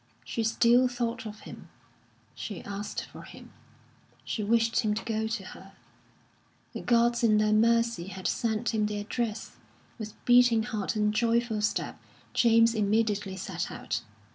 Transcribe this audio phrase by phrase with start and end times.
[0.25, 1.69] She still thought of him,
[2.33, 3.53] she asked for him,
[4.25, 5.73] she wished him to go to her.
[6.73, 9.57] The gods in their mercy had sent him the address;
[9.99, 11.99] with beating heart and joyful step,
[12.33, 14.01] James immediately set out.